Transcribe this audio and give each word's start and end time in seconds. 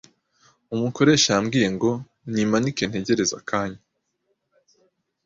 Umukoresha 0.75 1.27
yambwiye 1.35 1.67
ngo 1.75 1.89
nimanike 2.33 2.83
ntegereze 2.89 3.33
akanya. 3.41 3.81